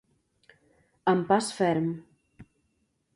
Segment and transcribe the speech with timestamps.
[1.13, 1.91] Amb pas ferm.